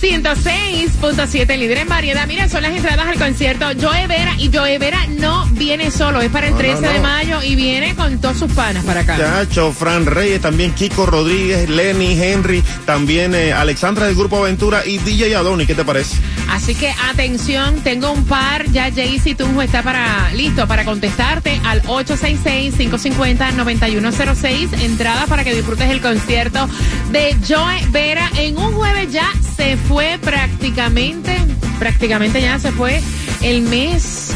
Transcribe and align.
106.7, 0.00 1.58
líder 1.58 1.78
en 1.78 1.88
variedad. 1.88 2.26
Mira, 2.26 2.48
son 2.48 2.62
las 2.62 2.72
entradas 2.72 3.06
al 3.06 3.18
concierto 3.18 3.66
Joe 3.80 4.06
Vera. 4.06 4.34
Y 4.38 4.50
Joe 4.52 4.78
Vera 4.78 5.06
no 5.18 5.46
viene 5.52 5.90
solo, 5.90 6.20
es 6.20 6.30
para 6.30 6.46
el 6.46 6.52
No, 6.52 6.58
no, 6.58 6.64
13 6.64 6.88
de 6.88 7.00
mayo 7.00 7.42
y 7.42 7.56
viene 7.56 7.94
con 7.94 8.20
todos 8.20 8.38
sus 8.38 8.52
panas 8.52 8.84
para 8.84 9.00
acá. 9.00 9.16
Chacho, 9.16 9.72
Fran 9.72 10.06
Reyes, 10.06 10.40
también 10.40 10.72
Kiko 10.72 11.06
Rodríguez, 11.06 11.68
Lenny, 11.68 12.20
Henry, 12.20 12.62
también 12.86 13.34
eh, 13.34 13.52
Alexandra 13.52 14.06
del 14.06 14.14
Grupo 14.14 14.38
Aventura 14.38 14.86
y 14.86 14.98
DJ 14.98 15.34
Adoni, 15.36 15.66
¿qué 15.66 15.74
te 15.74 15.84
parece? 15.84 16.16
Así 16.48 16.74
que 16.74 16.92
atención, 17.10 17.80
tengo 17.82 18.10
un 18.10 18.24
par, 18.24 18.70
ya 18.70 18.90
Jaycee 18.90 19.34
Tunjo 19.34 19.60
está 19.62 19.82
para 19.82 20.30
listo 20.32 20.66
para 20.66 20.84
contestarte 20.84 21.60
al 21.64 21.82
866-550-9106. 21.82 24.80
Entrada 24.82 25.26
para 25.26 25.44
que 25.44 25.54
disfrutes 25.54 25.90
el 25.90 26.00
concierto 26.00 26.68
de 27.10 27.36
Joe 27.46 27.86
Vera. 27.90 28.30
En 28.36 28.56
un 28.58 28.72
jueves 28.72 29.12
ya 29.12 29.30
se 29.56 29.76
fue 29.88 30.18
prácticamente, 30.22 31.34
prácticamente 31.78 32.42
ya 32.42 32.58
se 32.58 32.70
fue 32.72 33.00
el 33.40 33.62
mes 33.62 34.34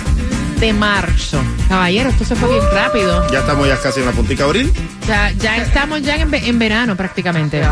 de 0.58 0.72
marzo. 0.72 1.42
Caballero, 1.68 2.08
esto 2.08 2.24
se 2.24 2.34
fue 2.36 2.48
bien 2.48 2.62
rápido. 2.72 3.28
Ya 3.30 3.40
estamos 3.40 3.68
ya 3.68 3.78
casi 3.78 4.00
en 4.00 4.06
la 4.06 4.12
puntica 4.12 4.44
abril. 4.44 4.72
Ya, 5.06 5.30
ya 5.32 5.58
estamos 5.58 6.00
ya 6.00 6.16
en, 6.16 6.32
en 6.32 6.58
verano 6.58 6.96
prácticamente. 6.96 7.62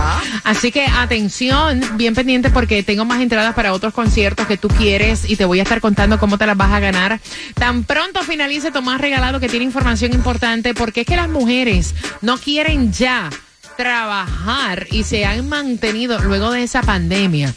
Así 0.45 0.71
que 0.71 0.85
atención, 0.85 1.81
bien 1.95 2.15
pendiente 2.15 2.51
porque 2.51 2.83
tengo 2.83 3.07
más 3.07 3.23
entradas 3.23 3.55
para 3.55 3.73
otros 3.73 3.95
conciertos 3.95 4.47
que 4.47 4.59
tú 4.59 4.69
quieres 4.69 5.29
y 5.31 5.37
te 5.37 5.47
voy 5.47 5.61
a 5.61 5.63
estar 5.63 5.81
contando 5.81 6.19
cómo 6.19 6.37
te 6.37 6.47
las 6.47 6.57
vas 6.59 6.73
a 6.73 6.81
ganar. 6.81 7.19
Tan 7.55 7.85
pronto 7.85 8.23
finalice 8.23 8.71
Tomás 8.71 9.01
Regalado 9.01 9.41
que 9.41 9.49
tiene 9.49 9.65
información 9.65 10.13
importante 10.13 10.75
porque 10.75 11.03
es 11.03 11.07
que 11.07 11.17
las 11.17 11.31
mujeres 11.31 11.95
no 12.21 12.37
quieren 12.37 12.93
ya 12.93 13.31
trabajar 13.79 14.87
y 14.91 15.05
se 15.05 15.25
han 15.25 15.49
mantenido 15.49 16.19
luego 16.19 16.51
de 16.51 16.65
esa 16.65 16.83
pandemia 16.83 17.55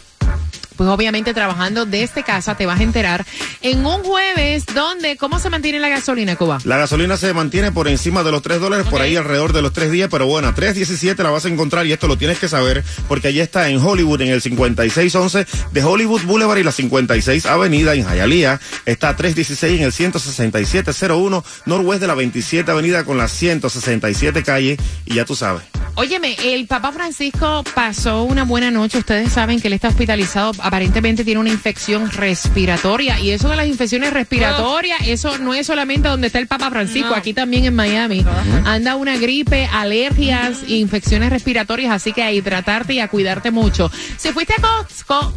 pues 0.75 0.89
obviamente 0.89 1.33
trabajando 1.33 1.85
desde 1.85 2.23
casa 2.23 2.55
te 2.55 2.65
vas 2.65 2.79
a 2.79 2.83
enterar 2.83 3.25
en 3.61 3.85
un 3.85 4.03
jueves 4.03 4.65
donde 4.73 5.17
cómo 5.17 5.39
se 5.39 5.49
mantiene 5.49 5.79
la 5.79 5.89
gasolina 5.89 6.35
Cuba. 6.35 6.59
La 6.63 6.77
gasolina 6.77 7.17
se 7.17 7.33
mantiene 7.33 7.71
por 7.71 7.87
encima 7.87 8.23
de 8.23 8.31
los 8.31 8.41
3 8.41 8.59
dólares, 8.59 8.87
por 8.89 9.01
ahí 9.01 9.15
alrededor 9.15 9.53
de 9.53 9.61
los 9.61 9.73
3 9.73 9.91
días, 9.91 10.09
pero 10.11 10.27
bueno, 10.27 10.47
a 10.47 10.55
3.17 10.55 11.21
la 11.23 11.29
vas 11.29 11.45
a 11.45 11.49
encontrar 11.49 11.85
y 11.85 11.91
esto 11.93 12.07
lo 12.07 12.17
tienes 12.17 12.39
que 12.39 12.47
saber 12.47 12.83
porque 13.07 13.27
allí 13.27 13.39
está 13.39 13.69
en 13.69 13.77
Hollywood, 13.77 14.21
en 14.21 14.29
el 14.29 14.41
5611 14.41 15.45
de 15.71 15.83
Hollywood 15.83 16.21
Boulevard 16.23 16.57
y 16.59 16.63
la 16.63 16.71
56 16.71 17.45
Avenida 17.45 17.93
en 17.93 18.05
Hialeah. 18.05 18.59
Está 18.85 19.09
a 19.09 19.15
316 19.15 19.79
en 19.79 19.85
el 19.85 19.91
16701 19.91 21.43
Norwest 21.65 22.01
de 22.01 22.07
la 22.07 22.15
27 22.15 22.69
Avenida 22.69 23.03
con 23.03 23.17
la 23.17 23.27
167 23.27 24.43
calle 24.43 24.77
y 25.05 25.15
ya 25.15 25.25
tú 25.25 25.35
sabes. 25.35 25.63
Óyeme, 25.95 26.35
el 26.43 26.65
Papa 26.65 26.91
Francisco 26.91 27.63
pasó 27.75 28.23
una 28.23 28.43
buena 28.45 28.71
noche. 28.71 28.97
Ustedes 28.97 29.31
saben 29.31 29.61
que 29.61 29.67
él 29.67 29.73
está 29.73 29.89
hospitalizado. 29.89 30.51
Aparentemente 30.59 31.23
tiene 31.23 31.39
una 31.39 31.51
infección 31.51 32.09
respiratoria. 32.09 33.19
Y 33.19 33.29
eso 33.29 33.47
de 33.49 33.55
las 33.55 33.67
infecciones 33.67 34.11
respiratorias, 34.11 34.99
eso 35.07 35.37
no 35.37 35.53
es 35.53 35.67
solamente 35.67 36.09
donde 36.09 36.27
está 36.27 36.39
el 36.39 36.47
Papa 36.47 36.71
Francisco. 36.71 37.13
Aquí 37.13 37.33
también 37.33 37.65
en 37.65 37.75
Miami. 37.75 38.25
Anda 38.65 38.95
una 38.95 39.17
gripe, 39.17 39.69
alergias, 39.71 40.67
infecciones 40.67 41.29
respiratorias. 41.29 41.91
Así 41.91 42.11
que 42.11 42.23
a 42.23 42.31
hidratarte 42.31 42.95
y 42.95 42.99
a 42.99 43.07
cuidarte 43.07 43.51
mucho. 43.51 43.91
Si 44.17 44.31
fuiste 44.31 44.55
a 44.57 44.61
Costco, 44.61 45.33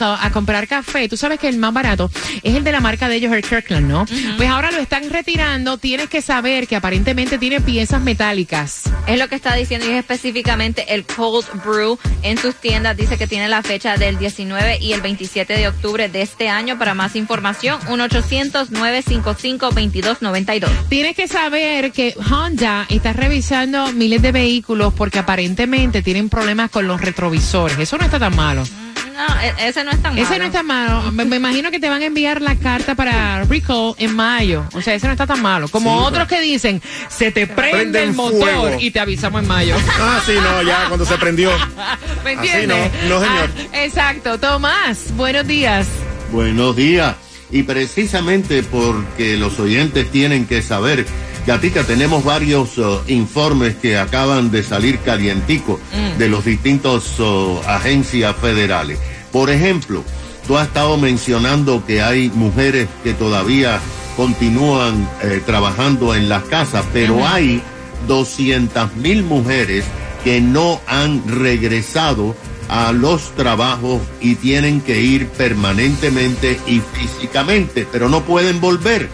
Costco 0.00 0.18
a 0.20 0.30
comprar 0.30 0.66
café, 0.66 1.08
tú 1.08 1.16
sabes 1.16 1.38
que 1.38 1.48
el 1.48 1.58
más 1.58 1.74
barato 1.74 2.10
es 2.42 2.54
el 2.54 2.64
de 2.64 2.72
la 2.72 2.80
marca 2.80 3.08
de 3.08 3.16
ellos, 3.16 3.32
el 3.32 3.42
Kirkland, 3.42 3.86
¿no? 3.86 4.06
Pues 4.36 4.48
ahora 4.48 4.70
lo 4.70 4.78
están 4.78 5.10
retirando. 5.10 5.78
Tienes 5.78 6.08
que 6.08 6.22
saber 6.22 6.66
que 6.66 6.76
aparentemente 6.76 7.38
tiene 7.38 7.60
piezas 7.60 8.00
metálicas. 8.00 8.84
Es 9.06 9.18
lo 9.18 9.28
que 9.28 9.34
está 9.34 9.54
diciendo 9.54 9.86
y 9.86 9.90
es 9.90 9.98
específicamente 9.98 10.94
el 10.94 11.04
Cold 11.04 11.46
Brew 11.64 11.98
en 12.22 12.38
sus 12.38 12.54
tiendas. 12.54 12.96
Dice 12.96 13.18
que 13.18 13.26
tiene 13.26 13.48
la 13.48 13.62
fecha 13.62 13.96
del 13.96 14.18
19 14.18 14.78
y 14.80 14.92
el 14.92 15.02
27 15.02 15.54
de 15.54 15.68
octubre 15.68 16.08
de 16.08 16.22
este 16.22 16.48
año. 16.48 16.78
Para 16.78 16.94
más 16.94 17.16
información, 17.16 17.80
1-800-955-2292. 17.82 20.68
Tienes 20.88 21.14
que 21.14 21.28
saber 21.28 21.92
que 21.92 22.14
Honda 22.30 22.86
está 22.88 23.12
revisando 23.12 23.92
miles 23.92 24.22
de 24.22 24.32
vehículos 24.32 24.94
porque 24.94 25.18
aparentemente 25.18 26.02
tienen 26.02 26.28
problemas 26.28 26.70
con 26.70 26.86
los 26.86 27.00
retrovisores. 27.00 27.78
Eso 27.78 27.98
no 27.98 28.04
está 28.04 28.18
tan 28.18 28.34
malo. 28.34 28.64
No, 29.28 29.40
e- 29.40 29.68
ese 29.68 29.84
no 29.84 29.90
es 29.90 30.00
tan 30.02 30.14
malo. 30.14 30.26
Ese 30.26 30.38
no 30.38 30.44
está 30.46 30.62
malo. 30.62 31.12
Me, 31.12 31.24
me 31.24 31.36
imagino 31.36 31.70
que 31.70 31.78
te 31.78 31.88
van 31.88 32.02
a 32.02 32.06
enviar 32.06 32.40
la 32.40 32.56
carta 32.56 32.94
para 32.94 33.44
Rico 33.44 33.94
en 33.98 34.14
mayo. 34.16 34.64
O 34.72 34.80
sea, 34.82 34.94
ese 34.94 35.06
no 35.06 35.12
está 35.12 35.26
tan 35.26 35.42
malo. 35.42 35.68
Como 35.68 35.98
Sí, 36.00 36.04
otros 36.06 36.28
que 36.28 36.40
dicen, 36.40 36.80
se 37.08 37.30
te 37.30 37.46
prende 37.46 37.70
Prende 37.80 38.02
el 38.04 38.12
motor 38.14 38.40
fuego. 38.40 38.76
y 38.80 38.90
te 38.90 39.00
avisamos 39.00 39.42
en 39.42 39.48
mayo. 39.48 39.76
Ah, 40.00 40.20
sí, 40.24 40.32
no, 40.42 40.62
ya 40.62 40.86
cuando 40.88 41.04
se 41.04 41.16
prendió. 41.18 41.50
¿Me 42.24 42.32
Así 42.34 42.48
entiendes? 42.48 42.90
no, 43.08 43.20
no, 43.20 43.24
señor. 43.24 43.50
Ah, 43.72 43.82
exacto. 43.84 44.38
Tomás, 44.38 45.14
buenos 45.16 45.46
días. 45.46 45.86
Buenos 46.32 46.74
días. 46.76 47.14
Y 47.50 47.64
precisamente 47.64 48.62
porque 48.62 49.36
los 49.36 49.58
oyentes 49.58 50.10
tienen 50.10 50.46
que 50.46 50.62
saber, 50.62 51.04
Gatica, 51.46 51.82
tenemos 51.82 52.22
varios 52.24 52.78
uh, 52.78 53.00
informes 53.08 53.74
que 53.74 53.98
acaban 53.98 54.50
de 54.52 54.62
salir 54.62 54.98
calienticos 55.00 55.80
de 56.16 56.28
los 56.28 56.44
distintos 56.44 57.18
uh, 57.18 57.60
agencias 57.66 58.36
federales. 58.36 58.98
Por 59.32 59.50
ejemplo, 59.50 60.04
tú 60.46 60.56
has 60.56 60.66
estado 60.68 60.96
mencionando 60.96 61.84
que 61.86 62.02
hay 62.02 62.30
mujeres 62.30 62.88
que 63.04 63.14
todavía 63.14 63.80
continúan 64.16 65.08
eh, 65.22 65.40
trabajando 65.44 66.14
en 66.14 66.28
las 66.28 66.44
casas, 66.44 66.84
pero 66.92 67.26
hay 67.26 67.62
200 68.08 68.96
mil 68.96 69.22
mujeres 69.22 69.84
que 70.24 70.40
no 70.40 70.80
han 70.86 71.22
regresado 71.26 72.34
a 72.68 72.92
los 72.92 73.34
trabajos 73.34 74.00
y 74.20 74.36
tienen 74.36 74.80
que 74.80 75.00
ir 75.00 75.28
permanentemente 75.28 76.60
y 76.66 76.80
físicamente, 76.80 77.86
pero 77.90 78.08
no 78.08 78.22
pueden 78.22 78.60
volver. 78.60 79.08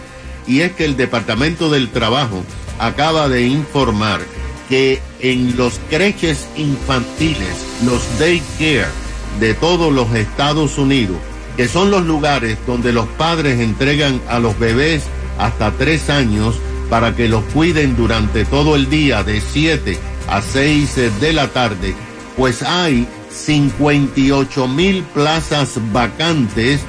Y 0.45 0.61
es 0.61 0.73
que 0.73 0.85
el 0.85 0.95
Departamento 0.95 1.69
del 1.69 1.89
Trabajo 1.89 2.43
acaba 2.79 3.27
de 3.29 3.47
informar 3.47 4.21
que 4.69 5.01
en 5.19 5.57
los 5.57 5.79
creches 5.89 6.47
infantiles, 6.55 7.65
los 7.83 8.01
daycare 8.19 9.06
de 9.39 9.53
todos 9.53 9.93
los 9.93 10.13
Estados 10.15 10.77
Unidos, 10.77 11.17
que 11.55 11.67
son 11.67 11.91
los 11.91 12.05
lugares 12.05 12.57
donde 12.65 12.93
los 12.93 13.07
padres 13.07 13.59
entregan 13.59 14.21
a 14.29 14.39
los 14.39 14.57
bebés 14.59 15.03
hasta 15.37 15.71
tres 15.71 16.09
años 16.09 16.55
para 16.89 17.15
que 17.15 17.27
los 17.27 17.43
cuiden 17.45 17.95
durante 17.95 18.45
todo 18.45 18.75
el 18.75 18.89
día 18.89 19.23
de 19.23 19.41
7 19.41 19.97
a 20.29 20.41
6 20.41 21.19
de 21.19 21.33
la 21.33 21.47
tarde, 21.49 21.95
pues 22.35 22.63
hay 22.63 23.07
58 23.31 24.67
mil 24.67 25.03
plazas 25.03 25.79
vacantes 25.91 26.81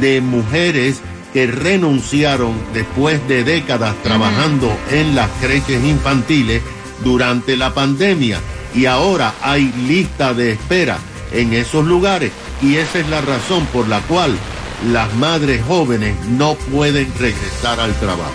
de 0.00 0.20
mujeres 0.20 1.00
que 1.32 1.46
renunciaron 1.46 2.54
después 2.72 3.26
de 3.28 3.42
décadas 3.42 3.94
trabajando 4.02 4.70
en 4.90 5.14
las 5.14 5.28
creches 5.40 5.82
infantiles 5.84 6.62
durante 7.02 7.56
la 7.56 7.74
pandemia. 7.74 8.38
Y 8.74 8.86
ahora 8.86 9.34
hay 9.42 9.72
lista 9.86 10.34
de 10.34 10.52
espera 10.52 10.98
en 11.34 11.52
esos 11.52 11.84
lugares 11.84 12.32
y 12.62 12.76
esa 12.76 13.00
es 13.00 13.08
la 13.08 13.20
razón 13.20 13.66
por 13.66 13.88
la 13.88 14.00
cual 14.02 14.36
las 14.92 15.12
madres 15.14 15.62
jóvenes 15.66 16.16
no 16.26 16.54
pueden 16.54 17.12
regresar 17.18 17.80
al 17.80 17.94
trabajo. 17.98 18.32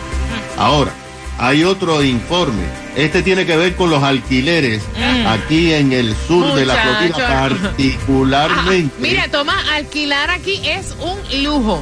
Ahora, 0.57 0.91
hay 1.37 1.63
otro 1.63 2.03
informe. 2.03 2.63
Este 2.95 3.21
tiene 3.21 3.45
que 3.45 3.55
ver 3.55 3.75
con 3.75 3.89
los 3.89 4.03
alquileres 4.03 4.83
aquí 5.27 5.73
en 5.73 5.93
el 5.93 6.13
sur 6.27 6.53
de 6.53 6.65
la. 6.65 6.75
Florida, 6.75 7.27
particularmente. 7.27 8.93
Ah, 8.97 9.01
mira, 9.01 9.27
toma, 9.29 9.55
alquilar 9.73 10.29
aquí 10.31 10.61
es 10.65 10.95
un 10.99 11.43
lujo. 11.43 11.81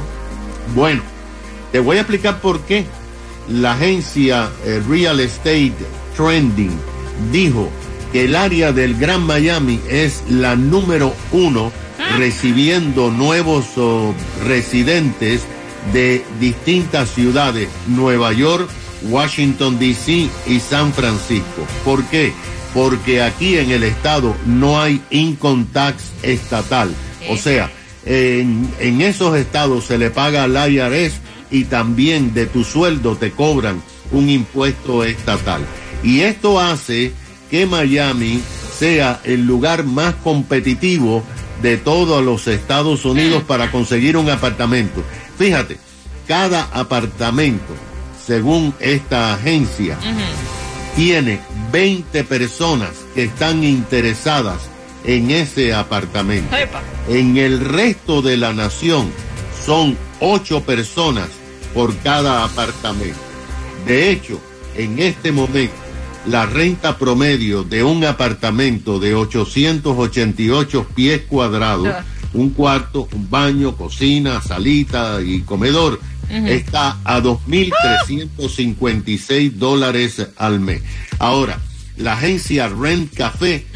Bueno, 0.74 1.02
te 1.72 1.80
voy 1.80 1.96
a 1.96 2.00
explicar 2.00 2.40
por 2.40 2.60
qué. 2.60 2.86
La 3.48 3.72
agencia 3.72 4.50
eh, 4.64 4.82
Real 4.86 5.18
Estate 5.20 5.72
Trending 6.14 6.78
dijo 7.32 7.70
que 8.12 8.24
el 8.24 8.36
área 8.36 8.72
del 8.72 8.94
Gran 8.94 9.22
Miami 9.22 9.80
es 9.88 10.22
la 10.28 10.56
número 10.56 11.14
uno 11.32 11.72
recibiendo 12.16 13.10
nuevos 13.10 13.66
oh, 13.76 14.14
residentes 14.46 15.42
de 15.92 16.24
distintas 16.40 17.10
ciudades, 17.10 17.68
Nueva 17.86 18.32
York, 18.32 18.68
Washington, 19.02 19.78
D.C. 19.78 20.28
y 20.46 20.60
San 20.60 20.92
Francisco. 20.92 21.66
¿Por 21.84 22.04
qué? 22.04 22.32
Porque 22.74 23.22
aquí 23.22 23.56
en 23.56 23.70
el 23.70 23.84
estado 23.84 24.34
no 24.46 24.80
hay 24.80 25.00
income 25.10 25.66
tax 25.72 26.12
estatal. 26.22 26.94
O 27.28 27.36
sea, 27.36 27.70
en, 28.04 28.68
en 28.80 29.00
esos 29.00 29.36
estados 29.36 29.84
se 29.84 29.98
le 29.98 30.10
paga 30.10 30.44
al 30.44 30.72
IRS 30.72 31.14
y 31.50 31.64
también 31.64 32.34
de 32.34 32.46
tu 32.46 32.64
sueldo 32.64 33.16
te 33.16 33.30
cobran 33.30 33.82
un 34.12 34.28
impuesto 34.28 35.04
estatal. 35.04 35.62
Y 36.02 36.20
esto 36.20 36.60
hace 36.60 37.12
que 37.50 37.66
Miami 37.66 38.40
sea 38.78 39.20
el 39.24 39.46
lugar 39.46 39.84
más 39.84 40.14
competitivo 40.16 41.22
de 41.62 41.76
todos 41.76 42.24
los 42.24 42.46
Estados 42.46 43.04
Unidos 43.04 43.42
para 43.42 43.70
conseguir 43.70 44.16
un 44.16 44.30
apartamento. 44.30 45.02
Fíjate, 45.36 45.78
cada 46.26 46.64
apartamento, 46.72 47.74
según 48.24 48.74
esta 48.80 49.34
agencia, 49.34 49.98
tiene 50.94 51.40
20 51.72 52.24
personas 52.24 52.90
que 53.14 53.24
están 53.24 53.64
interesadas 53.64 54.68
en 55.04 55.30
ese 55.30 55.74
apartamento. 55.74 56.54
En 57.08 57.36
el 57.36 57.60
resto 57.60 58.22
de 58.22 58.36
la 58.36 58.52
nación 58.52 59.10
son 59.64 59.96
8 60.20 60.62
personas 60.62 61.28
por 61.74 61.96
cada 61.98 62.44
apartamento. 62.44 63.18
De 63.86 64.10
hecho, 64.10 64.40
en 64.76 64.98
este 64.98 65.32
momento, 65.32 65.74
la 66.26 66.46
renta 66.46 66.98
promedio 66.98 67.62
de 67.62 67.82
un 67.82 68.04
apartamento 68.04 68.98
de 68.98 69.14
888 69.14 70.86
pies 70.94 71.22
cuadrados, 71.28 71.88
un 72.32 72.50
cuarto, 72.50 73.08
un 73.12 73.30
baño, 73.30 73.76
cocina, 73.76 74.40
salita 74.42 75.20
y 75.22 75.40
comedor, 75.40 76.00
está 76.30 76.98
a 77.04 77.20
2.356 77.20 79.52
dólares 79.52 80.26
al 80.36 80.60
mes. 80.60 80.82
Ahora, 81.18 81.58
la 81.96 82.12
agencia 82.12 82.68
Rent 82.68 83.14
Café, 83.14 83.66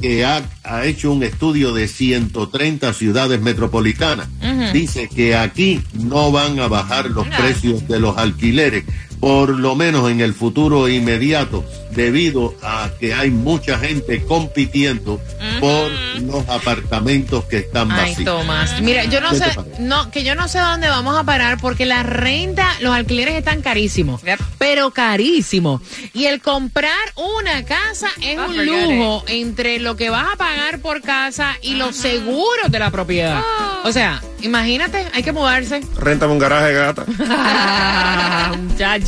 que 0.00 0.24
ha, 0.24 0.48
ha 0.62 0.84
hecho 0.84 1.10
un 1.12 1.24
estudio 1.24 1.74
de 1.74 1.88
130 1.88 2.92
ciudades 2.92 3.40
metropolitanas, 3.40 4.28
dice 4.72 5.08
que 5.08 5.34
aquí 5.34 5.80
no 5.94 6.30
van 6.30 6.60
a 6.60 6.68
bajar 6.68 7.10
los 7.10 7.26
precios 7.26 7.88
de 7.88 7.98
los 7.98 8.16
alquileres, 8.16 8.84
por 9.20 9.50
lo 9.50 9.74
menos 9.74 10.10
en 10.10 10.20
el 10.20 10.34
futuro 10.34 10.88
inmediato, 10.88 11.64
debido 11.90 12.54
a 12.62 12.90
que 12.98 13.14
hay 13.14 13.30
mucha 13.30 13.78
gente 13.78 14.22
compitiendo 14.24 15.20
por 15.60 15.90
los 16.22 16.48
apartamentos 16.48 17.44
que 17.44 17.58
están 17.58 17.90
Ay, 17.92 18.10
vacíos. 18.10 18.38
Tomás. 18.40 18.80
Mira, 18.80 19.04
yo 19.04 19.20
no 19.20 19.30
¿Qué 19.30 19.38
te 19.40 19.50
sé, 19.52 19.60
no, 19.80 20.10
que 20.10 20.24
yo 20.24 20.34
no 20.34 20.48
sé 20.48 20.58
dónde 20.58 20.88
vamos 20.88 21.16
a 21.16 21.24
parar 21.24 21.58
porque 21.60 21.86
la 21.86 22.02
renta, 22.02 22.68
los 22.80 22.92
alquileres 22.94 23.34
están 23.36 23.62
carísimos, 23.62 24.22
Yep. 24.22 24.40
pero 24.58 24.90
carísimos. 24.90 25.80
Y 26.12 26.24
el 26.26 26.40
comprar 26.40 26.92
una 27.16 27.64
casa 27.64 28.08
es 28.20 28.38
Oh, 28.38 28.46
un 28.46 28.66
lujo 28.66 29.24
entre 29.28 29.78
lo 29.78 29.96
que 29.96 30.10
vas 30.10 30.26
a 30.32 30.36
pagar 30.36 30.80
por 30.80 31.00
casa 31.02 31.56
y 31.62 31.74
los 31.74 31.94
seguros 31.96 32.70
de 32.70 32.78
la 32.78 32.90
propiedad. 32.90 33.40
Oh. 33.84 33.88
O 33.88 33.92
sea, 33.92 34.20
imagínate, 34.42 35.06
hay 35.14 35.22
que 35.22 35.32
mudarse. 35.32 35.80
Réntame 35.96 36.32
un 36.32 36.38
garaje, 36.38 36.72
gata. 36.72 37.04
Ah, 37.56 38.52
muchacho, 38.60 39.03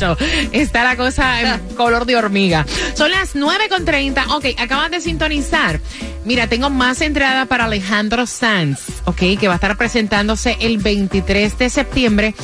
está 0.51 0.83
la 0.83 0.95
cosa 0.95 1.41
en 1.41 1.59
color 1.75 2.05
de 2.05 2.15
hormiga. 2.15 2.65
Son 2.95 3.11
las 3.11 3.35
9.30. 3.35 4.35
Ok, 4.35 4.59
acaban 4.59 4.91
de 4.91 5.01
sintonizar. 5.01 5.79
Mira, 6.25 6.47
tengo 6.47 6.69
más 6.69 7.01
entradas 7.01 7.47
para 7.47 7.65
Alejandro 7.65 8.25
Sanz, 8.25 8.79
ok, 9.05 9.39
que 9.39 9.47
va 9.47 9.53
a 9.53 9.55
estar 9.55 9.77
presentándose 9.77 10.57
el 10.59 10.77
23 10.77 11.57
de 11.57 11.69
septiembre. 11.69 12.35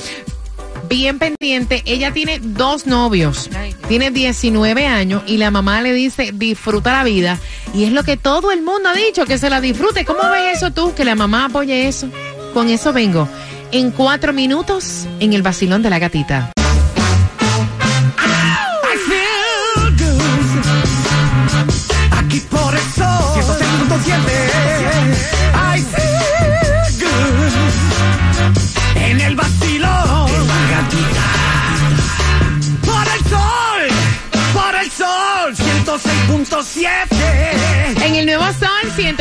Bien 0.90 1.18
pendiente, 1.18 1.82
ella 1.86 2.12
tiene 2.12 2.40
dos 2.40 2.86
novios, 2.86 3.50
tiene 3.88 4.12
19 4.12 4.86
años 4.86 5.24
y 5.26 5.38
la 5.38 5.50
mamá 5.50 5.82
le 5.82 5.94
dice 5.94 6.32
disfruta 6.34 6.92
la 6.92 7.04
vida 7.04 7.40
y 7.74 7.86
es 7.86 7.92
lo 7.92 8.04
que 8.04 8.16
todo 8.16 8.52
el 8.52 8.62
mundo 8.62 8.90
ha 8.90 8.94
dicho, 8.94 9.26
que 9.26 9.38
se 9.38 9.50
la 9.50 9.60
disfrute. 9.60 10.06
¿Cómo 10.06 10.30
ves 10.30 10.58
eso 10.58 10.72
tú, 10.72 10.94
que 10.94 11.04
la 11.04 11.16
mamá 11.16 11.46
apoye 11.46 11.88
eso? 11.88 12.10
Con 12.54 12.70
eso 12.70 12.94
vengo 12.94 13.28
en 13.72 13.92
cuatro 13.92 14.34
minutos 14.34 15.08
en 15.20 15.34
el 15.34 15.42
vacilón 15.42 15.82
de 15.82 15.90
la 15.90 16.00
gatita. 16.00 16.54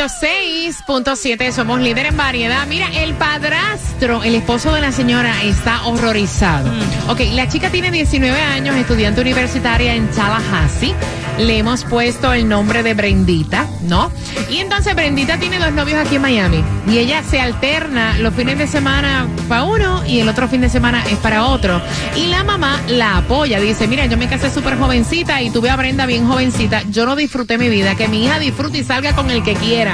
106.7 0.07 1.51
somos 1.53 1.79
líder 1.79 2.07
en 2.07 2.17
variedad. 2.17 2.67
Mira, 2.67 2.89
el 2.89 3.13
padrastro, 3.13 4.21
el 4.23 4.35
esposo 4.35 4.73
de 4.73 4.81
la 4.81 4.91
señora, 4.91 5.43
está 5.43 5.85
horrorizado. 5.85 6.69
Ok, 7.07 7.21
la 7.31 7.47
chica 7.47 7.69
tiene 7.69 7.89
19 7.89 8.37
años, 8.37 8.75
estudiante 8.75 9.21
universitaria 9.21 9.95
en 9.95 10.09
Tallahassee. 10.09 10.93
Le 11.37 11.57
hemos 11.57 11.85
puesto 11.85 12.31
el 12.33 12.47
nombre 12.47 12.83
de 12.83 12.93
Brendita, 12.93 13.65
¿no? 13.83 14.11
Y 14.51 14.57
entonces 14.57 14.93
Brendita 14.93 15.39
tiene 15.39 15.57
dos 15.57 15.71
novios 15.71 15.99
aquí 15.99 16.17
en 16.17 16.21
Miami. 16.21 16.63
Y 16.87 16.97
ella 16.97 17.23
se 17.23 17.39
alterna 17.39 18.17
los 18.19 18.33
fines 18.35 18.57
de 18.57 18.67
semana 18.67 19.27
para 19.47 19.63
uno 19.63 20.05
y 20.05 20.19
el 20.19 20.29
otro 20.29 20.47
fin 20.47 20.61
de 20.61 20.69
semana 20.69 21.03
es 21.09 21.17
para 21.17 21.45
otro. 21.45 21.81
Y 22.15 22.27
la 22.27 22.43
mamá 22.43 22.79
la 22.87 23.17
apoya. 23.17 23.59
Dice, 23.59 23.87
mira, 23.87 24.05
yo 24.05 24.17
me 24.17 24.27
casé 24.27 24.51
súper 24.51 24.77
jovencita 24.77 25.41
y 25.41 25.49
tuve 25.49 25.69
a 25.69 25.75
Brenda 25.75 26.05
bien 26.05 26.27
jovencita. 26.27 26.83
Yo 26.91 27.05
no 27.05 27.15
disfruté 27.15 27.57
mi 27.57 27.69
vida. 27.69 27.95
Que 27.95 28.07
mi 28.07 28.25
hija 28.25 28.37
disfrute 28.37 28.77
y 28.79 28.83
salga 28.83 29.15
con 29.15 29.31
el 29.31 29.43
que 29.43 29.55
quiera. 29.55 29.92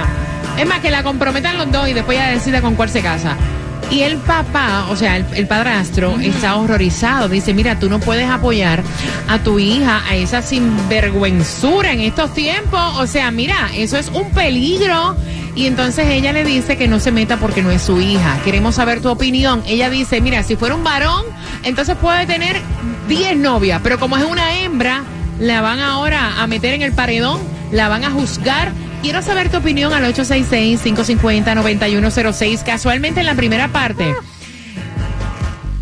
Es 0.58 0.68
más, 0.68 0.80
que 0.80 0.92
la 0.92 1.04
comprometan 1.04 1.58
los 1.58 1.72
dos 1.72 1.88
y 1.88 1.94
después 1.94 2.18
ya 2.18 2.30
decida 2.30 2.62
con 2.62 2.76
cuál 2.76 2.90
se 2.90 3.02
casa. 3.02 3.36
Y 3.92 4.02
el 4.02 4.18
papá, 4.18 4.86
o 4.90 4.96
sea, 4.96 5.18
el, 5.18 5.26
el 5.34 5.48
padrastro, 5.48 6.20
está 6.20 6.56
horrorizado. 6.56 7.28
Dice, 7.28 7.54
mira, 7.54 7.80
tú 7.80 7.90
no 7.90 8.00
puedes 8.00 8.30
apoyar 8.30 8.84
a 9.28 9.40
tu 9.40 9.58
hija 9.58 10.04
a 10.08 10.16
esa 10.16 10.42
sinvergüenzura 10.42 11.92
en 11.92 12.02
estos 12.02 12.34
tiempos. 12.34 12.80
O 13.00 13.08
sea, 13.08 13.32
mira, 13.32 13.70
eso 13.76 13.98
es 13.98 14.10
un 14.10 14.30
peligro. 14.32 15.16
Y 15.56 15.66
entonces 15.66 16.08
ella 16.08 16.32
le 16.32 16.44
dice 16.44 16.78
que 16.78 16.88
no 16.88 17.00
se 17.00 17.12
meta 17.12 17.38
porque 17.38 17.62
no 17.62 17.72
es 17.72 17.82
su 17.82 18.00
hija. 18.00 18.40
Queremos 18.44 18.76
saber 18.76 19.02
tu 19.02 19.10
opinión. 19.10 19.64
Ella 19.68 19.90
dice, 19.90 20.22
mira, 20.22 20.44
si 20.44 20.56
fuera 20.56 20.76
un 20.76 20.84
varón, 20.84 21.26
entonces 21.64 21.96
puede 21.98 22.26
tener 22.26 22.62
10 23.08 23.38
novias. 23.38 23.82
Pero 23.84 24.00
como 24.00 24.18
es 24.18 24.24
una 24.24 24.60
hembra, 24.60 25.04
la 25.40 25.62
van 25.62 25.80
ahora 25.80 26.42
a 26.42 26.48
meter 26.48 26.74
en 26.76 26.82
el 26.82 26.94
paredón, 26.94 27.40
la 27.72 27.90
van 27.90 28.06
a 28.06 28.12
juzgar. 28.12 28.72
Quiero 29.02 29.22
saber 29.22 29.50
tu 29.50 29.58
opinión 29.58 29.94
al 29.94 30.04
866-550-9106. 30.14 32.64
Casualmente 32.64 33.22
en 33.22 33.26
la 33.26 33.36
primera 33.36 33.70
parte. 33.70 34.14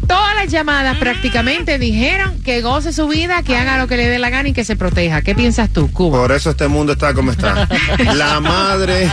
Todas 0.08 0.36
las 0.36 0.48
llamadas 0.52 0.98
prácticamente 0.98 1.78
dijeron 1.80 2.42
que 2.42 2.62
goce 2.62 2.94
su 2.94 3.08
vida, 3.08 3.44
que 3.44 3.58
haga 3.58 3.78
lo 3.78 3.88
que 3.88 3.98
le 3.98 4.08
dé 4.08 4.20
la 4.20 4.30
gana 4.30 4.50
y 4.50 4.54
que 4.54 4.64
se 4.64 4.76
proteja. 4.78 5.22
¿Qué 5.22 5.36
piensas 5.36 5.70
tú, 5.72 5.92
Cuba? 5.92 6.20
Por 6.20 6.32
eso 6.32 6.52
este 6.52 6.68
mundo 6.68 6.94
está 6.94 7.14
como 7.14 7.32
está. 7.32 7.68
La 8.16 8.40
madre, 8.40 9.10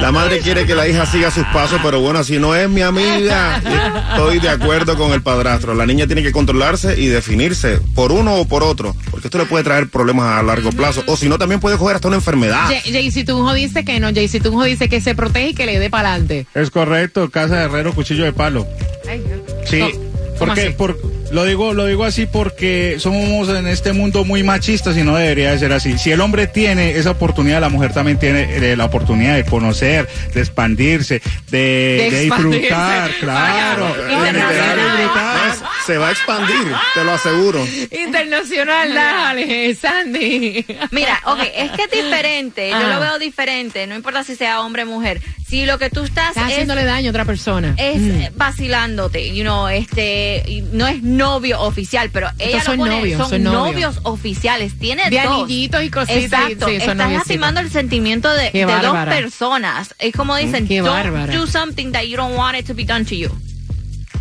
la 0.00 0.10
madre 0.12 0.38
quiere 0.40 0.64
que 0.66 0.74
la 0.74 0.88
hija 0.88 1.04
siga 1.06 1.30
sus 1.30 1.44
pasos, 1.46 1.80
pero 1.82 2.00
bueno, 2.00 2.24
si 2.24 2.38
no 2.38 2.54
es 2.54 2.68
mi 2.68 2.80
amiga, 2.82 3.60
estoy 4.10 4.38
de 4.38 4.48
acuerdo 4.48 4.96
con 4.96 5.12
el 5.12 5.22
padrastro. 5.22 5.74
La 5.74 5.86
niña 5.86 6.06
tiene 6.06 6.22
que 6.22 6.32
controlarse 6.32 6.98
y 7.00 7.06
definirse 7.06 7.78
por 7.94 8.10
uno 8.12 8.36
o 8.36 8.46
por 8.48 8.62
otro, 8.62 8.96
porque 9.10 9.26
esto 9.28 9.38
le 9.38 9.44
puede 9.44 9.64
traer 9.64 9.88
problemas 9.88 10.38
a 10.38 10.42
largo 10.42 10.70
plazo, 10.70 11.02
o 11.06 11.16
si 11.16 11.28
no 11.28 11.36
también 11.38 11.60
puede 11.60 11.76
coger 11.76 11.96
hasta 11.96 12.08
una 12.08 12.16
enfermedad. 12.16 12.66
Jay- 12.68 12.92
Jaycee 12.92 13.24
Tunjo 13.24 13.52
dice 13.52 13.84
que 13.84 14.00
no, 14.00 14.08
Jaycee 14.08 14.40
Tunjo 14.40 14.64
dice 14.64 14.88
que 14.88 15.00
se 15.00 15.14
protege 15.14 15.48
y 15.50 15.54
que 15.54 15.66
le 15.66 15.78
dé 15.78 15.90
para 15.90 16.10
adelante. 16.12 16.46
Es 16.54 16.70
correcto, 16.70 17.30
casa 17.30 17.56
de 17.56 17.64
herrero, 17.64 17.92
cuchillo 17.94 18.24
de 18.24 18.32
palo. 18.32 18.66
Sí, 19.64 19.78
¿Cómo- 19.80 19.90
cómo 19.92 20.10
porque 20.38 20.70
por, 20.70 20.98
lo 21.32 21.44
digo 21.44 21.74
lo 21.74 21.84
digo 21.84 22.04
así 22.04 22.24
porque 22.24 22.96
somos 22.98 23.48
en 23.50 23.66
este 23.66 23.92
mundo 23.92 24.24
muy 24.24 24.42
machistas 24.42 24.96
y 24.96 25.02
no 25.02 25.14
debería 25.16 25.52
de 25.52 25.58
ser 25.58 25.72
así. 25.72 25.98
Si 25.98 26.10
el 26.10 26.20
hombre 26.22 26.46
tiene 26.46 26.92
esa 26.96 27.10
oportunidad, 27.10 27.60
la 27.60 27.68
mujer 27.68 27.92
también 27.92 28.18
tiene 28.18 28.48
eh, 28.56 28.74
la 28.76 28.86
oportunidad 28.86 29.36
de 29.36 29.44
conocer, 29.44 30.08
de 30.32 30.40
expandirse, 30.40 31.20
de, 31.50 31.58
De 31.58 32.10
de 32.10 32.26
expandirse. 32.26 32.58
disfrutar, 32.60 33.10
claro, 33.20 33.84
Vaya, 33.98 34.32
de, 34.32 34.32
de 34.32 34.38
disfrutar. 34.38 35.56
Se 35.90 35.98
va 35.98 36.08
a 36.08 36.10
expandir, 36.12 36.72
te 36.94 37.04
lo 37.04 37.12
aseguro. 37.12 37.66
Internacional, 37.90 38.94
dale, 38.94 39.74
Sandy. 39.74 40.64
Mira, 40.92 41.20
ok, 41.24 41.40
es 41.54 41.70
que 41.72 41.82
es 41.84 41.90
diferente. 41.90 42.70
Yo 42.70 42.76
Ah. 42.76 42.94
lo 42.94 43.00
veo 43.00 43.18
diferente. 43.18 43.86
No 43.86 43.94
importa 43.96 44.22
si 44.24 44.36
sea 44.36 44.60
hombre 44.60 44.84
o 44.84 44.86
mujer. 44.86 45.20
Si 45.48 45.66
lo 45.66 45.78
que 45.78 45.90
tú 45.90 46.04
estás 46.04 46.28
Estás 46.28 46.46
es 46.46 46.52
haciéndole 46.52 46.84
daño 46.84 47.08
a 47.08 47.10
otra 47.10 47.24
persona. 47.24 47.74
es 47.76 48.00
Mm. 48.00 48.36
vacilándote, 48.36 49.34
you 49.34 49.42
know, 49.42 49.66
este, 49.68 50.62
no 50.72 50.86
es 50.86 51.02
novio 51.02 51.60
oficial, 51.60 52.08
pero 52.12 52.28
ella 52.38 52.62
son 52.62 52.76
lo 52.76 52.84
pone, 52.84 52.96
novios, 53.00 53.18
son, 53.20 53.30
son 53.30 53.42
novios. 53.42 53.62
novios 53.64 54.00
oficiales, 54.04 54.78
tiene 54.78 55.10
De 55.10 55.20
dos. 55.22 55.42
anillitos 55.44 55.82
y 55.82 55.90
cositas, 55.90 56.16
Exacto, 56.22 56.48
sí, 56.50 56.56
son 56.58 56.70
estás 56.74 56.96
noviecitos. 56.96 57.12
lastimando 57.26 57.60
el 57.60 57.70
sentimiento 57.70 58.32
de, 58.32 58.50
de 58.52 58.64
dos 58.64 58.96
personas. 59.08 59.94
Es 59.98 60.14
como 60.14 60.36
dicen, 60.36 60.68
Qué 60.68 60.78
don't 60.82 60.90
bárbara. 60.94 61.32
do 61.34 61.46
something 61.48 61.90
that 61.92 62.02
you 62.04 62.16
don't 62.16 62.36
want 62.36 62.56
it 62.56 62.66
to 62.66 62.74
be 62.74 62.84
done 62.84 63.04
to 63.04 63.16
you. 63.16 63.28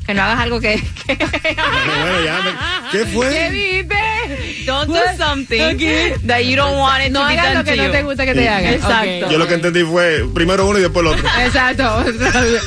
Que 0.09 0.15
no 0.15 0.23
hagas 0.23 0.39
algo 0.39 0.59
que, 0.59 0.81
que- 1.07 1.15
Pero 1.17 2.01
bueno, 2.01 2.21
ya 2.25 2.41
me- 2.41 2.89
¿Qué 2.91 2.97
¿Qué 2.97 3.05
fue? 3.05 3.49
dijiste? 3.51 3.95
don't 4.65 4.89
do 4.89 4.97
something 5.17 5.77
that 6.25 6.39
you 6.41 6.55
don't 6.55 6.77
want 6.79 7.03
it 7.05 7.11
No 7.11 7.19
to 7.21 7.27
be 7.27 7.33
hagas 7.33 7.45
done 7.45 7.53
lo 7.59 7.63
que 7.63 7.75
to 7.75 7.83
no 7.83 7.91
te 7.91 8.01
gusta 8.03 8.25
que 8.25 8.33
te 8.33 8.49
hagan. 8.49 8.73
Exacto. 8.73 9.25
Ok. 9.27 9.31
Yo 9.31 9.37
lo 9.37 9.47
que 9.47 9.53
entendí 9.53 9.83
fue 9.83 10.25
primero 10.33 10.65
uno 10.67 10.79
y 10.79 10.81
después 10.81 11.05
el 11.05 11.11
otro. 11.13 11.27
Exacto, 11.45 12.03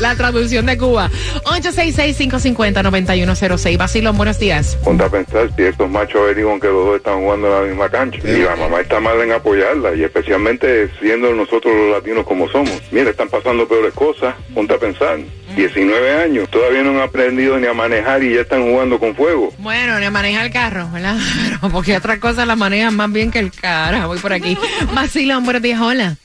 la 0.00 0.14
traducción 0.14 0.66
de 0.66 0.78
Cuba. 0.78 1.10
866-550-9106. 1.44 3.76
Basilón, 3.76 4.16
buenos 4.16 4.38
días. 4.38 4.76
Ponte 4.84 5.02
a 5.04 5.08
pensar 5.08 5.50
si 5.56 5.62
estos 5.64 5.90
machos 5.90 6.20
averiguan 6.22 6.60
que 6.60 6.68
los 6.68 6.86
dos 6.86 6.96
están 6.98 7.20
jugando 7.22 7.48
en 7.48 7.54
la 7.54 7.60
misma 7.68 7.88
cancha 7.90 8.18
y 8.24 8.42
la 8.42 8.54
mamá 8.56 8.80
está 8.82 9.00
mal 9.00 9.20
en 9.20 9.32
apoyarla 9.32 9.94
y 9.96 10.04
especialmente 10.04 10.88
siendo 11.00 11.32
nosotros 11.32 11.74
los 11.74 11.90
latinos 11.96 12.24
como 12.24 12.48
somos. 12.50 12.70
Mira, 12.92 13.10
están 13.10 13.28
pasando 13.28 13.66
peores 13.66 13.92
cosas. 13.94 14.32
Ponte 14.54 14.74
a 14.74 14.78
pensar. 14.78 15.18
19 15.56 16.22
años, 16.22 16.48
todavía 16.50 16.82
no 16.82 16.90
han 16.90 17.00
aprendido 17.00 17.58
ni 17.58 17.66
a 17.66 17.72
manejar 17.72 18.22
y 18.22 18.34
ya 18.34 18.40
están 18.40 18.62
jugando 18.62 18.98
con 18.98 19.14
fuego. 19.14 19.52
Bueno, 19.58 19.98
le 19.98 20.10
maneja 20.10 20.44
el 20.44 20.52
carro, 20.52 20.88
¿verdad? 20.90 21.16
Pero 21.60 21.72
porque 21.72 21.96
otra 21.96 22.18
cosa 22.20 22.46
la 22.46 22.56
manejan 22.56 22.96
más 22.96 23.12
bien 23.12 23.30
que 23.30 23.38
el 23.38 23.52
carro. 23.52 24.08
Voy 24.08 24.18
por 24.18 24.32
aquí. 24.32 24.56
Basilón, 24.94 25.44
buenos 25.44 25.62
días, 25.62 25.80
hola. 25.80 26.16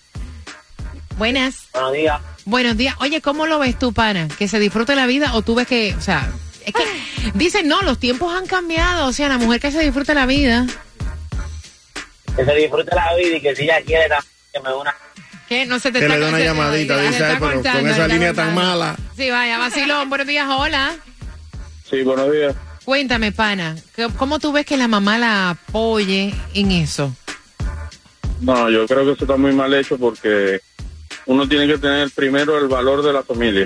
Buenas. 1.17 1.69
Buenos 1.73 1.93
días. 1.93 2.21
Buenos 2.45 2.77
días. 2.77 2.95
Oye, 2.99 3.21
¿cómo 3.21 3.47
lo 3.47 3.59
ves 3.59 3.77
tú, 3.77 3.91
pana? 3.91 4.27
¿Que 4.37 4.47
se 4.47 4.59
disfrute 4.59 4.95
la 4.95 5.05
vida 5.05 5.33
o 5.33 5.41
tú 5.41 5.55
ves 5.55 5.67
que, 5.67 5.93
o 5.97 6.01
sea, 6.01 6.29
es 6.65 6.73
que 6.73 6.83
dicen, 7.33 7.67
no, 7.67 7.81
los 7.81 7.99
tiempos 7.99 8.33
han 8.33 8.47
cambiado, 8.47 9.07
o 9.07 9.13
sea, 9.13 9.27
la 9.27 9.37
mujer 9.37 9.59
que 9.59 9.71
se 9.71 9.83
disfrute 9.83 10.13
la 10.13 10.25
vida. 10.25 10.65
Que 12.35 12.45
se 12.45 12.55
disfrute 12.55 12.95
la 12.95 13.15
vida 13.15 13.37
y 13.37 13.41
que 13.41 13.55
si 13.55 13.63
ella 13.63 13.81
quiere 13.81 14.07
también 14.07 14.31
que 14.53 14.59
me 14.61 14.69
dé 14.69 14.75
una... 14.75 14.95
¿Qué? 15.47 15.65
No 15.65 15.79
se 15.79 15.91
te 15.91 15.99
Que 15.99 16.05
está 16.05 16.17
le 16.17 16.25
dé 16.25 16.29
una 16.29 16.39
llamadita, 16.39 16.97
dice, 17.01 17.13
está 17.13 17.29
"Ay, 17.29 17.35
pero 17.39 17.53
cortando, 17.53 17.79
con 17.81 17.89
esa 17.89 18.07
línea 18.07 18.33
tan 18.33 18.53
cortando". 18.53 18.61
mala. 18.77 18.95
Sí, 19.15 19.29
vaya, 19.29 19.57
Basilón, 19.57 20.09
buenos 20.09 20.27
días, 20.27 20.47
hola. 20.49 20.95
Sí, 21.89 22.01
buenos 22.03 22.31
días. 22.31 22.53
Cuéntame, 22.83 23.31
pana, 23.31 23.75
¿qué- 23.95 24.09
¿cómo 24.17 24.39
tú 24.39 24.51
ves 24.51 24.65
que 24.65 24.77
la 24.77 24.87
mamá 24.87 25.17
la 25.17 25.49
apoye 25.51 26.33
en 26.53 26.71
eso? 26.71 27.15
No, 28.41 28.69
yo 28.69 28.85
creo 28.87 29.05
que 29.05 29.11
eso 29.13 29.23
está 29.23 29.37
muy 29.37 29.53
mal 29.53 29.73
hecho 29.73 29.97
porque 29.97 30.59
uno 31.25 31.47
tiene 31.47 31.65
que 31.67 31.77
tener 31.77 32.09
primero 32.11 32.57
el 32.57 32.67
valor 32.67 33.03
de 33.03 33.13
la 33.13 33.23
familia 33.23 33.65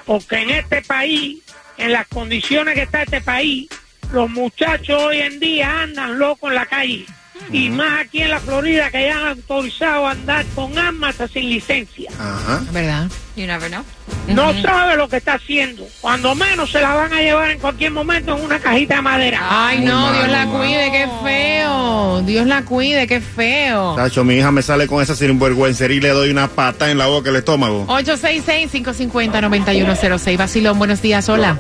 Porque 0.05 0.37
en 0.37 0.51
este 0.51 0.83
país, 0.83 1.39
en 1.79 1.93
las 1.93 2.07
condiciones 2.09 2.75
que 2.75 2.83
está 2.83 3.01
este 3.03 3.23
país, 3.23 3.69
los 4.13 4.29
muchachos 4.31 5.03
hoy 5.03 5.21
en 5.21 5.41
día 5.41 5.81
andan 5.83 6.19
locos 6.19 6.51
en 6.51 6.57
la 6.57 6.67
calle. 6.67 7.07
Y 7.51 7.71
más 7.71 8.03
aquí 8.03 8.23
en 8.23 8.31
la 8.31 8.39
Florida, 8.41 8.91
que 8.91 9.07
ya 9.07 9.19
han 9.19 9.27
autorizado 9.39 10.07
a 10.07 10.13
andar 10.13 10.45
con 10.55 10.79
armas 10.79 11.17
sin 11.33 11.51
licencia. 11.51 12.11
Ajá. 12.19 12.63
¿Verdad? 12.73 13.09
You 13.37 13.47
never 13.47 13.71
know. 13.71 13.83
No 14.29 14.53
sabe 14.61 14.97
lo 14.97 15.09
que 15.09 15.17
está 15.17 15.35
haciendo. 15.35 15.85
Cuando 16.01 16.35
menos 16.35 16.71
se 16.71 16.81
la 16.81 16.95
van 16.95 17.13
a 17.13 17.21
llevar 17.21 17.51
en 17.51 17.59
cualquier 17.59 17.91
momento 17.91 18.37
en 18.37 18.45
una 18.45 18.61
cajita 18.61 18.97
de 18.97 19.03
madera. 19.03 19.41
Ay, 19.51 19.79
Muy 19.79 19.87
no, 19.87 20.01
malo, 20.01 20.19
Dios 20.19 20.29
la 20.31 20.47
cuide, 20.47 20.91
qué 20.93 21.09
feo. 21.25 22.23
Dios 22.23 22.47
la 22.47 22.63
cuide, 22.65 23.07
qué 23.07 23.21
feo. 23.21 23.95
Tacho, 23.97 24.25
mi 24.25 24.35
hija 24.37 24.51
me 24.53 24.63
sale 24.63 24.87
con 24.87 25.03
esa 25.03 25.15
sinvergüencería 25.17 25.97
y 25.97 26.01
le 26.01 26.11
doy 26.11 26.31
una 26.31 26.49
pata 26.49 26.91
en 26.91 26.99
la 26.99 27.07
boca 27.07 27.31
el 27.31 27.37
estómago. 27.37 27.87
866-550-9106. 27.89 30.37
Basilón, 30.37 30.79
buenos 30.79 31.03
días. 31.03 31.29
Hola. 31.29 31.59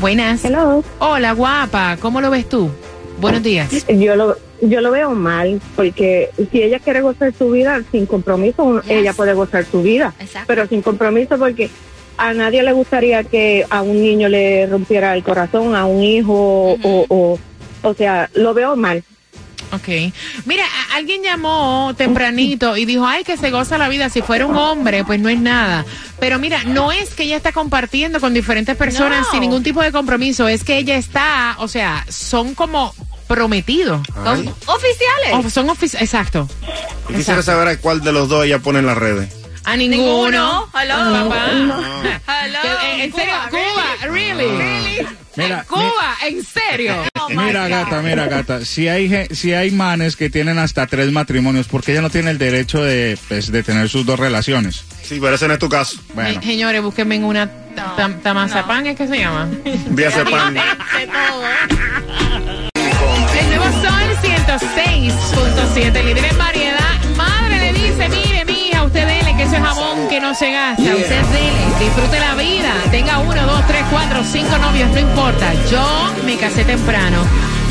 Buenas. 0.00 0.44
Hello. 0.44 0.84
Hola, 0.98 1.32
guapa. 1.32 1.96
¿Cómo 1.98 2.20
lo 2.20 2.30
ves 2.30 2.48
tú? 2.48 2.70
Buenos 3.20 3.42
días. 3.42 3.70
Yo 3.88 4.14
lo, 4.16 4.36
yo 4.60 4.80
lo 4.80 4.90
veo 4.90 5.10
mal, 5.12 5.60
porque 5.74 6.30
si 6.52 6.62
ella 6.62 6.78
quiere 6.78 7.00
gozar 7.00 7.32
su 7.36 7.50
vida 7.50 7.80
sin 7.90 8.06
compromiso, 8.06 8.82
Yes. 8.82 8.90
ella 8.90 9.12
puede 9.12 9.32
gozar 9.34 9.64
su 9.64 9.82
vida, 9.82 10.14
Exacto. 10.18 10.46
pero 10.46 10.66
sin 10.66 10.82
compromiso 10.82 11.38
porque 11.38 11.70
a 12.18 12.32
nadie 12.34 12.62
le 12.62 12.72
gustaría 12.72 13.24
que 13.24 13.66
a 13.70 13.82
un 13.82 14.00
niño 14.02 14.28
le 14.28 14.66
rompiera 14.66 15.14
el 15.14 15.22
corazón, 15.22 15.74
a 15.74 15.84
un 15.86 16.02
hijo 16.02 16.78
o, 16.82 17.06
o, 17.08 17.38
o 17.82 17.94
sea, 17.94 18.28
lo 18.34 18.54
veo 18.54 18.76
mal. 18.76 19.02
Ok. 19.72 19.88
Mira, 20.44 20.62
alguien 20.94 21.22
llamó 21.24 21.92
tempranito 21.98 22.76
y 22.76 22.84
dijo, 22.84 23.04
ay, 23.04 23.24
que 23.24 23.36
se 23.36 23.50
goza 23.50 23.76
la 23.76 23.88
vida. 23.88 24.08
Si 24.08 24.22
fuera 24.22 24.46
un 24.46 24.56
hombre, 24.56 25.04
pues 25.04 25.18
no 25.18 25.28
es 25.28 25.40
nada. 25.40 25.84
Pero 26.20 26.38
mira, 26.38 26.62
no 26.64 26.92
es 26.92 27.14
que 27.14 27.24
ella 27.24 27.36
está 27.36 27.50
compartiendo 27.50 28.20
con 28.20 28.32
diferentes 28.32 28.76
personas 28.76 29.26
No. 29.26 29.30
sin 29.32 29.40
ningún 29.40 29.64
tipo 29.64 29.82
de 29.82 29.90
compromiso. 29.90 30.46
Es 30.46 30.62
que 30.62 30.78
ella 30.78 30.96
está, 30.96 31.56
o 31.58 31.66
sea, 31.66 32.06
son 32.08 32.54
como 32.54 32.94
prometidos. 33.28 34.00
Ay. 34.24 34.50
Oficiales. 34.66 35.44
O 35.46 35.50
son 35.50 35.68
oficiales. 35.70 36.02
Exacto. 36.12 36.48
Y 37.08 37.14
quisiera 37.14 37.40
Exacto. 37.40 37.42
saber 37.42 37.68
a 37.68 37.76
cuál 37.78 38.00
de 38.02 38.12
los 38.12 38.28
dos 38.28 38.44
ella 38.44 38.58
pone 38.58 38.78
en 38.80 38.86
las 38.86 38.98
redes. 38.98 39.32
A 39.64 39.76
ninguno. 39.76 40.70
Hello. 40.80 41.28
Papá. 41.28 41.46
Hello. 42.44 42.58
Que- 42.62 42.94
en- 42.94 43.00
en 43.00 43.12
serio, 43.12 43.34
Cuba, 43.50 43.84
really? 44.12 45.04
Mira, 45.34 45.64
Cuba, 45.64 46.16
en 46.24 46.44
serio. 46.44 46.94
Oh, 47.20 47.28
my 47.30 47.36
Mira, 47.36 47.64
God. 47.64 47.70
gata, 47.70 48.00
mira, 48.02 48.26
gata. 48.28 48.64
Si 48.64 48.86
hay, 48.88 49.26
si 49.32 49.52
hay 49.54 49.72
manes 49.72 50.14
que 50.16 50.30
tienen 50.30 50.58
hasta 50.60 50.86
tres 50.86 51.10
matrimonios, 51.10 51.66
porque 51.66 51.90
ella 51.92 52.00
no 52.00 52.10
tiene 52.10 52.30
el 52.30 52.38
derecho 52.38 52.80
de, 52.82 53.18
pues, 53.28 53.50
de 53.50 53.62
tener 53.64 53.88
sus 53.88 54.06
dos 54.06 54.18
relaciones. 54.20 54.84
Sí, 55.02 55.18
pero 55.20 55.34
ese 55.34 55.48
no 55.48 55.54
es 55.54 55.58
tu 55.60 55.68
caso. 55.68 55.98
Bueno, 56.14 56.30
Eh, 56.30 56.40
Señores, 56.44 56.80
búsquenme 56.80 57.16
en 57.16 57.24
una 57.24 57.50
tam- 57.96 58.22
tamazapán, 58.22 58.86
¿es 58.86 58.96
que 58.96 59.08
se 59.08 59.18
llama? 59.18 59.48
Vía 59.90 60.10
pan. 60.30 60.54
De 60.54 61.06
todo. 61.06 62.55
Se 70.38 70.50
gasta. 70.50 70.82
Usted 70.82 71.22
dele, 71.24 71.78
disfrute 71.80 72.20
la 72.20 72.34
vida. 72.34 72.74
Tenga 72.90 73.18
uno, 73.20 73.46
dos, 73.46 73.66
tres, 73.66 73.82
cuatro, 73.90 74.22
cinco 74.24 74.58
novios, 74.58 74.90
no 74.90 74.98
importa. 74.98 75.52
Yo 75.70 76.12
me 76.24 76.36
casé 76.36 76.64
temprano. 76.64 77.18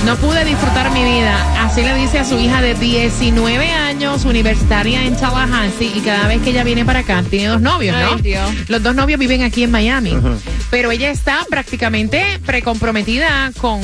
No 0.06 0.16
pude 0.18 0.44
disfrutar 0.46 0.92
mi 0.92 1.04
vida. 1.04 1.64
Así 1.64 1.82
le 1.82 1.94
dice 1.96 2.20
a 2.20 2.26
su 2.26 2.38
hija 2.38 2.62
de 2.62 2.74
19 2.76 3.72
años, 3.72 4.26
universitaria 4.26 5.04
en 5.04 5.16
Tallahassee, 5.16 5.92
y 5.96 6.02
cada 6.02 6.28
vez 6.28 6.42
que 6.42 6.52
ella 6.52 6.64
viene 6.64 6.86
para 6.86 7.00
acá, 7.00 7.24
tiene 7.30 7.48
dos 7.48 7.62
novios, 7.62 7.98
¿no? 7.98 8.14
Ay, 8.16 8.22
Dios. 8.22 8.52
Los 8.68 8.84
dos 8.84 8.96
novios 8.96 9.20
viven 9.20 9.44
aquí 9.44 9.64
en 9.64 9.72
Miami. 9.72 10.16
Pero 10.70 10.92
ella 10.92 11.12
está 11.12 11.46
prácticamente 11.50 12.40
precomprometida 12.46 13.52
con 13.60 13.82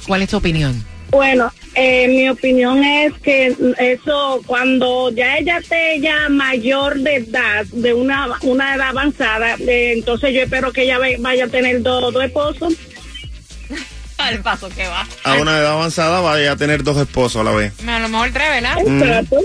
¿Cuál 0.07 0.23
es 0.23 0.31
tu 0.31 0.37
opinión? 0.37 0.85
Bueno, 1.15 1.53
eh, 1.77 2.09
mi 2.09 2.29
opinión 2.29 2.83
es 2.83 3.13
que 3.23 3.55
eso 3.79 4.41
cuando 4.47 5.13
ya 5.13 5.37
ella 5.39 5.59
esté 5.59 6.01
ya 6.01 6.29
mayor 6.29 6.99
de 6.99 7.15
edad, 7.17 7.65
de 7.71 7.95
una, 7.95 8.27
una 8.43 8.75
edad 8.75 8.89
avanzada, 8.89 9.55
eh, 9.61 9.93
entonces 9.97 10.35
yo 10.35 10.43
espero 10.43 10.73
que 10.73 10.83
ella 10.83 10.99
ve- 10.99 11.17
vaya 11.21 11.45
a 11.45 11.49
tener 11.49 11.83
dos, 11.83 12.13
dos 12.13 12.25
esposos. 12.25 12.75
Al 14.19 14.41
paso 14.41 14.69
que 14.71 14.89
va. 14.89 15.07
A 15.23 15.35
una 15.35 15.57
edad 15.59 15.73
avanzada 15.75 16.21
vaya 16.21 16.51
a 16.53 16.57
tener 16.57 16.83
dos 16.83 16.97
esposos 16.97 17.41
a 17.41 17.45
la 17.45 17.53
vez. 17.53 17.73
A 17.87 17.99
lo 18.01 18.09
mejor 18.09 18.31
tres, 18.33 18.49
¿verdad? 18.51 18.79
Exacto. 18.81 19.37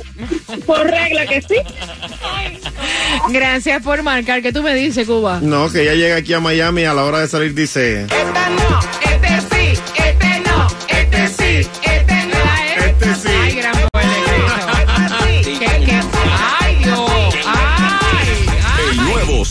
Por 0.65 0.87
regla 0.89 1.25
que 1.27 1.41
sí. 1.43 1.55
Gracias 3.29 3.83
por 3.83 4.01
marcar. 4.01 4.41
¿Qué 4.41 4.51
tú 4.53 4.63
me 4.63 4.73
dices, 4.73 5.05
Cuba? 5.05 5.39
No, 5.41 5.71
que 5.71 5.81
ella 5.83 5.93
llega 5.93 6.15
aquí 6.17 6.33
a 6.33 6.39
Miami 6.39 6.85
a 6.85 6.93
la 6.93 7.03
hora 7.03 7.19
de 7.19 7.27
salir 7.27 7.53
dice... 7.53 8.03
Este 8.03 8.15
no, 8.15 8.79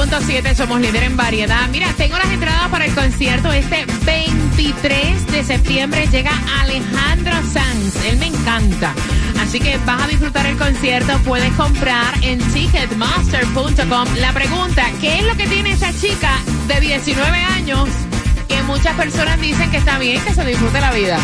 106.7 0.00 0.54
somos 0.54 0.80
líder 0.80 1.02
en 1.02 1.16
variedad. 1.16 1.68
Mira, 1.68 1.92
tengo 1.92 2.16
las 2.16 2.30
entradas 2.30 2.70
para 2.70 2.86
el 2.86 2.94
concierto 2.94 3.52
este 3.52 3.84
23 4.06 5.26
de 5.26 5.44
septiembre. 5.44 6.08
Llega 6.10 6.32
Alejandro 6.62 7.34
Sanz. 7.52 8.02
Él 8.06 8.16
me 8.16 8.28
encanta. 8.28 8.94
Así 9.38 9.60
que 9.60 9.76
vas 9.84 10.02
a 10.02 10.06
disfrutar 10.06 10.46
el 10.46 10.56
concierto. 10.56 11.18
Puedes 11.26 11.52
comprar 11.52 12.14
en 12.22 12.38
ticketmaster.com. 12.38 14.08
La 14.16 14.32
pregunta, 14.32 14.86
¿qué 15.02 15.18
es 15.18 15.26
lo 15.26 15.36
que 15.36 15.46
tiene 15.46 15.72
esa 15.72 15.92
chica 15.92 16.32
de 16.66 16.80
19 16.80 17.36
años 17.36 17.90
que 18.48 18.62
muchas 18.62 18.96
personas 18.96 19.38
dicen 19.38 19.70
que 19.70 19.76
está 19.76 19.98
bien 19.98 20.24
que 20.24 20.32
se 20.32 20.46
disfrute 20.46 20.80
la 20.80 20.92
vida? 20.92 21.18